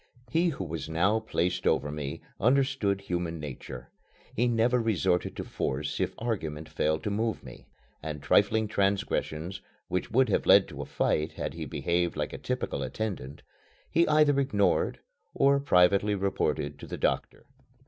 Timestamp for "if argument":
5.99-6.67